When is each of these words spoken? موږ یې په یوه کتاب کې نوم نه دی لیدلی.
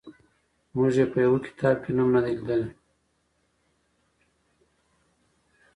موږ 0.75 0.93
یې 0.99 1.05
په 1.11 1.17
یوه 1.25 1.39
کتاب 1.45 1.75
کې 1.83 1.91
نوم 1.97 2.09
نه 2.15 2.21
دی 2.25 2.33
لیدلی. 2.37 2.69